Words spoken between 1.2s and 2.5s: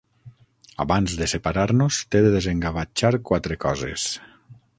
separar-nos, t'he de